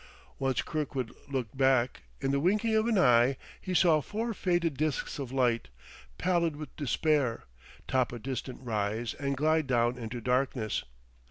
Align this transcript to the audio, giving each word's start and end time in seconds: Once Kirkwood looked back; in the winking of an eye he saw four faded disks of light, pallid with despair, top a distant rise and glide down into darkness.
Once 0.39 0.63
Kirkwood 0.63 1.11
looked 1.29 1.55
back; 1.55 2.01
in 2.21 2.31
the 2.31 2.39
winking 2.39 2.73
of 2.75 2.87
an 2.87 2.97
eye 2.97 3.37
he 3.61 3.75
saw 3.75 4.01
four 4.01 4.33
faded 4.33 4.75
disks 4.75 5.19
of 5.19 5.31
light, 5.31 5.67
pallid 6.17 6.55
with 6.55 6.75
despair, 6.75 7.43
top 7.87 8.11
a 8.11 8.17
distant 8.17 8.59
rise 8.63 9.13
and 9.13 9.37
glide 9.37 9.67
down 9.67 9.99
into 9.99 10.19
darkness. 10.19 10.83